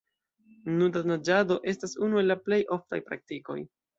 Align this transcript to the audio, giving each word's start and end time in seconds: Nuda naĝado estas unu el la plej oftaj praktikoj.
Nuda 0.77 1.01
naĝado 1.11 1.57
estas 1.73 1.93
unu 2.07 2.21
el 2.23 2.31
la 2.31 2.39
plej 2.47 2.61
oftaj 2.79 3.03
praktikoj. 3.11 3.59